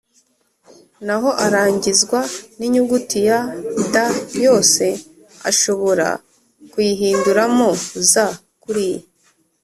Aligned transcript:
naho 1.05 1.29
arangizwa 1.45 2.19
n’inyuguti 2.57 3.19
ya 3.27 3.39
“da” 3.93 4.05
yose 4.45 4.85
ashobora 5.49 6.07
kuyihinduramo 6.71 7.69
“za” 8.11 8.27
kuriya. 8.61 9.03